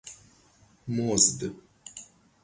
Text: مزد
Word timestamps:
مزد 0.87 1.39